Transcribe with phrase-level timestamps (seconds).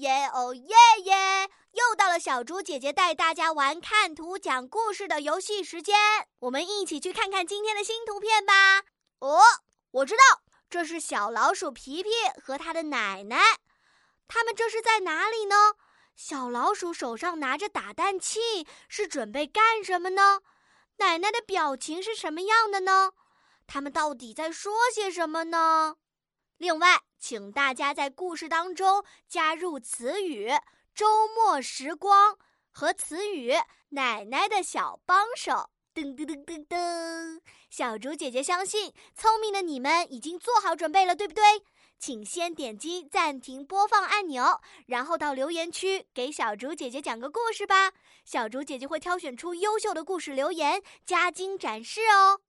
[0.00, 1.50] 耶哦耶耶！
[1.72, 5.94] 又到了小猪姐姐带大家玩看图讲故事的游戏时间，
[6.38, 8.78] 我们一起去看看今天的新图片吧。
[9.18, 9.42] 哦，
[9.90, 10.40] 我知道，
[10.70, 12.08] 这是小老鼠皮皮
[12.42, 13.38] 和他的奶奶，
[14.26, 15.74] 他们这是在哪里呢？
[16.16, 20.40] 小老鼠手上拿着打蛋器，是准备干什么呢？
[20.96, 23.12] 奶奶的表情是什么样的呢？
[23.66, 25.96] 他们到底在说些什么呢？
[26.56, 30.50] 另外，请大家在故事当中加入词语
[30.94, 32.38] “周末时光”
[32.72, 33.52] 和词语
[33.90, 35.68] “奶奶的小帮手”。
[35.94, 37.40] 噔噔噔噔噔！
[37.68, 41.42] 小竹姐姐相信，聪明的你们已经做好准备了，对不对？
[41.98, 47.92] 请先点击暂停播放按钮，然后到留言区给小竹姐姐讲个故事吧。
[48.24, 52.40] 小竹姐姐会挑选出优秀的故事留言，加精展示哦。